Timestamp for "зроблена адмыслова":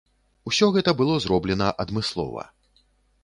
1.27-2.47